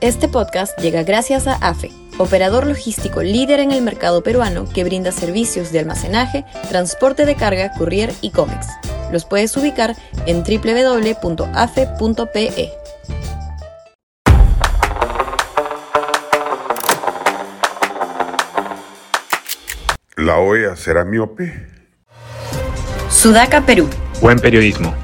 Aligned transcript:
Este 0.00 0.28
podcast 0.28 0.78
llega 0.78 1.02
gracias 1.02 1.46
a 1.46 1.56
AFE, 1.56 1.90
operador 2.16 2.66
logístico 2.66 3.22
líder 3.22 3.60
en 3.60 3.70
el 3.70 3.82
mercado 3.82 4.22
peruano 4.22 4.64
que 4.66 4.82
brinda 4.82 5.12
servicios 5.12 5.72
de 5.72 5.80
almacenaje, 5.80 6.46
transporte 6.70 7.26
de 7.26 7.34
carga, 7.34 7.70
courier 7.76 8.10
y 8.22 8.30
cómics. 8.30 8.66
Los 9.12 9.26
puedes 9.26 9.54
ubicar 9.58 9.94
en 10.24 10.42
www.afe.pe. 10.42 11.52
¿La 20.16 20.38
OEA 20.38 20.76
será 20.76 21.04
miope? 21.04 21.66
Sudaca, 23.10 23.66
Perú. 23.66 23.86
Buen 24.22 24.38
periodismo. 24.38 24.94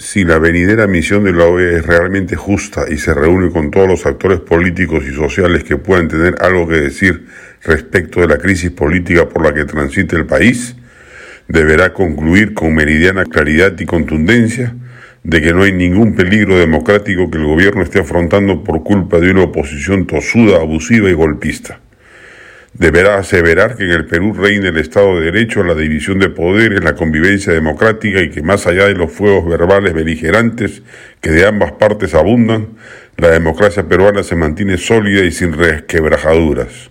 Si 0.00 0.24
la 0.24 0.38
venidera 0.38 0.86
misión 0.86 1.24
de 1.24 1.32
la 1.34 1.44
OEA 1.44 1.76
es 1.76 1.86
realmente 1.86 2.34
justa 2.34 2.86
y 2.88 2.96
se 2.96 3.12
reúne 3.12 3.50
con 3.50 3.70
todos 3.70 3.86
los 3.86 4.06
actores 4.06 4.40
políticos 4.40 5.04
y 5.06 5.14
sociales 5.14 5.62
que 5.62 5.76
puedan 5.76 6.08
tener 6.08 6.36
algo 6.40 6.66
que 6.66 6.76
decir 6.76 7.26
respecto 7.62 8.22
de 8.22 8.28
la 8.28 8.38
crisis 8.38 8.70
política 8.70 9.28
por 9.28 9.44
la 9.44 9.52
que 9.52 9.66
transite 9.66 10.16
el 10.16 10.24
país, 10.24 10.74
deberá 11.48 11.92
concluir 11.92 12.54
con 12.54 12.74
meridiana 12.74 13.26
claridad 13.26 13.78
y 13.78 13.84
contundencia 13.84 14.74
de 15.22 15.42
que 15.42 15.52
no 15.52 15.64
hay 15.64 15.72
ningún 15.72 16.14
peligro 16.14 16.58
democrático 16.58 17.30
que 17.30 17.36
el 17.36 17.44
gobierno 17.44 17.82
esté 17.82 18.00
afrontando 18.00 18.64
por 18.64 18.82
culpa 18.82 19.20
de 19.20 19.30
una 19.30 19.42
oposición 19.42 20.06
tosuda, 20.06 20.62
abusiva 20.62 21.10
y 21.10 21.12
golpista. 21.12 21.78
Deberá 22.72 23.16
aseverar 23.16 23.76
que 23.76 23.84
en 23.84 23.90
el 23.90 24.06
Perú 24.06 24.32
reina 24.32 24.68
el 24.68 24.76
Estado 24.76 25.18
de 25.18 25.26
Derecho, 25.32 25.64
la 25.64 25.74
división 25.74 26.20
de 26.20 26.30
poderes, 26.30 26.84
la 26.84 26.94
convivencia 26.94 27.52
democrática 27.52 28.20
y 28.22 28.30
que 28.30 28.42
más 28.42 28.66
allá 28.66 28.86
de 28.86 28.94
los 28.94 29.10
fuegos 29.10 29.48
verbales 29.48 29.92
beligerantes 29.92 30.82
que 31.20 31.30
de 31.30 31.46
ambas 31.46 31.72
partes 31.72 32.14
abundan, 32.14 32.68
la 33.16 33.28
democracia 33.28 33.88
peruana 33.88 34.22
se 34.22 34.36
mantiene 34.36 34.78
sólida 34.78 35.24
y 35.24 35.32
sin 35.32 35.52
resquebrajaduras. 35.52 36.90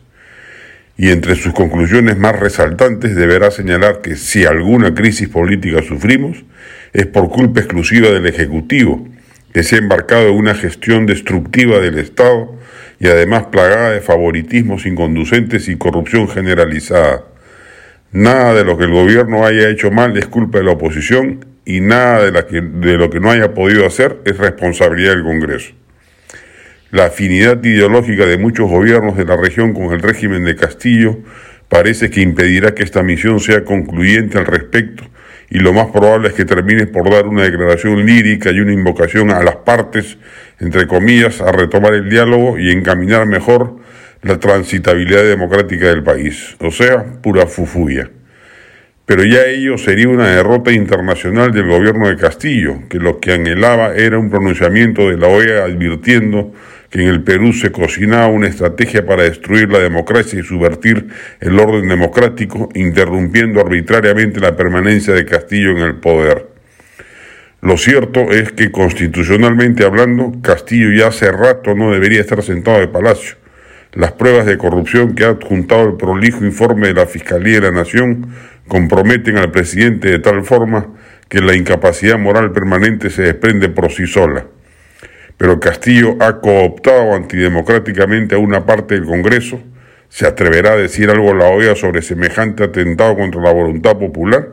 Y 0.97 1.11
entre 1.11 1.35
sus 1.35 1.53
conclusiones 1.53 2.17
más 2.17 2.37
resaltantes 2.37 3.15
deberá 3.15 3.49
señalar 3.49 4.01
que 4.01 4.17
si 4.17 4.45
alguna 4.45 4.93
crisis 4.93 5.29
política 5.29 5.81
sufrimos, 5.81 6.43
es 6.91 7.05
por 7.05 7.29
culpa 7.29 7.61
exclusiva 7.61 8.09
del 8.09 8.25
Ejecutivo, 8.27 9.07
que 9.53 9.63
se 9.63 9.75
ha 9.75 9.79
embarcado 9.79 10.27
en 10.27 10.35
una 10.35 10.55
gestión 10.55 11.05
destructiva 11.05 11.79
del 11.79 11.97
Estado 11.99 12.58
y 12.99 13.07
además 13.07 13.45
plagada 13.47 13.91
de 13.91 14.01
favoritismos 14.01 14.85
inconducentes 14.85 15.69
y 15.69 15.77
corrupción 15.77 16.27
generalizada. 16.27 17.23
Nada 18.11 18.53
de 18.53 18.65
lo 18.65 18.77
que 18.77 18.85
el 18.85 18.91
gobierno 18.91 19.45
haya 19.45 19.69
hecho 19.69 19.91
mal 19.91 20.17
es 20.17 20.27
culpa 20.27 20.57
de 20.57 20.65
la 20.65 20.71
oposición 20.71 21.45
y 21.63 21.79
nada 21.81 22.29
de, 22.29 22.61
de 22.61 22.97
lo 22.97 23.09
que 23.09 23.19
no 23.19 23.31
haya 23.31 23.53
podido 23.53 23.85
hacer 23.85 24.19
es 24.25 24.37
responsabilidad 24.37 25.11
del 25.11 25.23
Congreso. 25.23 25.73
La 26.91 27.05
afinidad 27.05 27.63
ideológica 27.63 28.25
de 28.25 28.37
muchos 28.37 28.69
gobiernos 28.69 29.15
de 29.15 29.25
la 29.25 29.37
región 29.37 29.73
con 29.73 29.93
el 29.93 30.01
régimen 30.01 30.43
de 30.43 30.55
Castillo 30.55 31.19
parece 31.69 32.09
que 32.09 32.21
impedirá 32.21 32.73
que 32.73 32.83
esta 32.83 33.03
misión 33.03 33.39
sea 33.39 33.63
concluyente 33.63 34.39
al 34.39 34.47
respecto 34.47 35.08
y 35.49 35.59
lo 35.59 35.73
más 35.73 35.87
probable 35.87 36.29
es 36.29 36.33
que 36.35 36.45
termine 36.45 36.87
por 36.87 37.09
dar 37.09 37.27
una 37.27 37.43
declaración 37.43 38.05
lírica 38.05 38.51
y 38.51 38.59
una 38.59 38.71
invocación 38.71 39.31
a 39.31 39.41
las 39.41 39.57
partes, 39.57 40.17
entre 40.59 40.87
comillas, 40.87 41.41
a 41.41 41.51
retomar 41.51 41.93
el 41.93 42.09
diálogo 42.09 42.59
y 42.59 42.71
encaminar 42.71 43.25
mejor 43.25 43.77
la 44.21 44.37
transitabilidad 44.37 45.23
democrática 45.23 45.87
del 45.87 46.03
país, 46.03 46.55
o 46.59 46.71
sea, 46.71 47.03
pura 47.21 47.47
fufuya. 47.47 48.09
Pero 49.05 49.23
ya 49.23 49.45
ello 49.45 49.77
sería 49.79 50.07
una 50.07 50.27
derrota 50.27 50.71
internacional 50.71 51.51
del 51.51 51.67
gobierno 51.67 52.09
de 52.09 52.15
Castillo, 52.15 52.81
que 52.89 52.99
lo 52.99 53.19
que 53.19 53.33
anhelaba 53.33 53.95
era 53.95 54.19
un 54.19 54.29
pronunciamiento 54.29 55.09
de 55.09 55.17
la 55.17 55.27
OEA 55.27 55.63
advirtiendo 55.63 56.53
que 56.89 57.01
en 57.01 57.07
el 57.07 57.23
Perú 57.23 57.53
se 57.53 57.71
cocinaba 57.71 58.27
una 58.27 58.47
estrategia 58.47 59.05
para 59.05 59.23
destruir 59.23 59.69
la 59.69 59.79
democracia 59.79 60.39
y 60.39 60.43
subvertir 60.43 61.07
el 61.39 61.59
orden 61.59 61.87
democrático, 61.87 62.69
interrumpiendo 62.73 63.61
arbitrariamente 63.61 64.39
la 64.39 64.55
permanencia 64.55 65.13
de 65.13 65.25
Castillo 65.25 65.71
en 65.71 65.79
el 65.79 65.95
poder. 65.95 66.47
Lo 67.61 67.77
cierto 67.77 68.31
es 68.31 68.51
que 68.53 68.71
constitucionalmente 68.71 69.85
hablando, 69.85 70.31
Castillo 70.41 70.91
ya 70.91 71.07
hace 71.07 71.31
rato 71.31 71.75
no 71.75 71.91
debería 71.91 72.21
estar 72.21 72.41
sentado 72.41 72.79
de 72.79 72.87
palacio. 72.87 73.35
Las 73.93 74.13
pruebas 74.13 74.45
de 74.45 74.57
corrupción 74.57 75.13
que 75.13 75.25
ha 75.25 75.29
adjuntado 75.29 75.83
el 75.83 75.97
prolijo 75.97 76.45
informe 76.45 76.87
de 76.87 76.93
la 76.93 77.05
Fiscalía 77.05 77.55
de 77.55 77.61
la 77.61 77.71
Nación 77.71 78.33
comprometen 78.67 79.37
al 79.37 79.51
presidente 79.51 80.09
de 80.09 80.19
tal 80.19 80.43
forma 80.43 80.87
que 81.27 81.41
la 81.41 81.55
incapacidad 81.55 82.17
moral 82.17 82.51
permanente 82.51 83.09
se 83.09 83.23
desprende 83.23 83.69
por 83.69 83.91
sí 83.91 84.07
sola 84.07 84.45
pero 85.39 85.57
Castillo 85.57 86.17
ha 86.19 86.41
cooptado 86.41 87.15
antidemocráticamente 87.15 88.35
a 88.35 88.39
una 88.39 88.65
parte 88.65 88.95
del 88.95 89.05
Congreso, 89.05 89.63
¿se 90.09 90.27
atreverá 90.27 90.73
a 90.73 90.75
decir 90.75 91.09
algo 91.09 91.31
a 91.31 91.33
la 91.33 91.45
OEA 91.45 91.77
sobre 91.77 92.01
semejante 92.01 92.65
atentado 92.65 93.15
contra 93.15 93.41
la 93.41 93.53
voluntad 93.53 93.97
popular? 93.97 94.49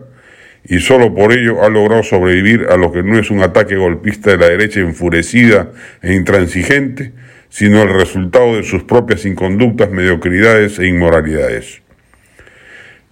Y 0.64 0.78
solo 0.78 1.12
por 1.12 1.32
ello 1.32 1.64
ha 1.64 1.70
logrado 1.70 2.04
sobrevivir 2.04 2.68
a 2.70 2.76
lo 2.76 2.92
que 2.92 3.02
no 3.02 3.18
es 3.18 3.32
un 3.32 3.42
ataque 3.42 3.74
golpista 3.74 4.30
de 4.30 4.36
la 4.36 4.48
derecha 4.48 4.78
enfurecida 4.78 5.72
e 6.02 6.14
intransigente, 6.14 7.14
sino 7.48 7.82
el 7.82 7.92
resultado 7.92 8.54
de 8.54 8.62
sus 8.62 8.84
propias 8.84 9.26
inconductas, 9.26 9.90
mediocridades 9.90 10.78
e 10.78 10.86
inmoralidades. 10.86 11.82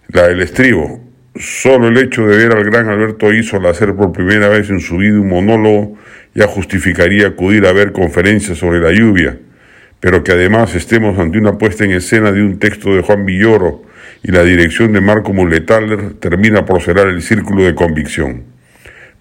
La 0.07 0.29
del 0.29 0.43
estribo. 0.43 1.01
Solo 1.37 1.89
el 1.89 1.99
hecho 1.99 2.27
de 2.27 2.37
ver 2.37 2.57
al 2.57 2.65
gran 2.65 2.89
Alberto 2.89 3.33
Isola 3.33 3.71
hacer 3.71 3.95
por 3.95 4.13
primera 4.13 4.49
vez 4.49 4.71
en 4.71 4.79
su 4.81 4.99
vida 4.99 5.19
un 5.19 5.29
monólogo 5.29 5.97
ya 6.33 6.47
justificaría 6.47 7.29
acudir 7.29 7.67
a 7.67 7.73
ver 7.73 7.93
conferencias 7.93 8.59
sobre 8.59 8.81
la 8.81 8.93
lluvia, 8.93 9.39
pero 9.99 10.23
que 10.23 10.33
además 10.33 10.75
estemos 10.75 11.19
ante 11.19 11.39
una 11.39 11.59
puesta 11.59 11.85
en 11.85 11.91
escena 11.91 12.31
de 12.31 12.43
un 12.43 12.59
texto 12.59 12.95
de 12.95 13.03
Juan 13.03 13.25
Villoro 13.27 13.83
y 14.23 14.31
la 14.31 14.45
dirección 14.45 14.93
de 14.93 15.01
Marco 15.01 15.33
Muletaler 15.33 16.15
termina 16.15 16.65
por 16.65 16.81
cerrar 16.83 17.09
el 17.09 17.21
círculo 17.21 17.65
de 17.65 17.75
convicción. 17.75 18.45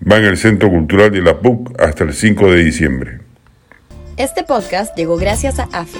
Va 0.09 0.17
en 0.17 0.25
el 0.25 0.37
Centro 0.37 0.69
Cultural 0.69 1.11
de 1.11 1.21
la 1.21 1.39
PUC 1.39 1.79
hasta 1.81 2.03
el 2.03 2.13
5 2.13 2.51
de 2.51 2.63
diciembre. 2.63 3.19
Este 4.17 4.43
podcast 4.43 4.95
llegó 4.95 5.17
gracias 5.17 5.59
a 5.59 5.63
AFE, 5.71 5.99